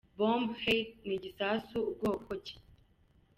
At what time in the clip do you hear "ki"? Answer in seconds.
2.45-2.55